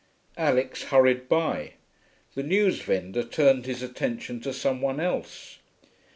Alix 0.39 0.85
hurried 0.85 1.29
by; 1.29 1.73
the 2.33 2.41
newsvendor 2.41 3.23
turned 3.23 3.67
his 3.67 3.83
attention 3.83 4.39
to 4.39 4.51
some 4.51 4.81
one 4.81 4.99
else. 4.99 5.59